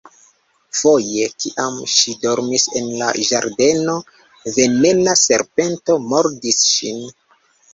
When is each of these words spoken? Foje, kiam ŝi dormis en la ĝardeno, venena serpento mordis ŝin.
Foje, 0.77 1.25
kiam 1.43 1.75
ŝi 1.95 2.15
dormis 2.23 2.65
en 2.81 2.89
la 3.01 3.11
ĝardeno, 3.29 3.95
venena 4.57 5.15
serpento 5.27 5.99
mordis 6.11 6.65
ŝin. 6.73 7.07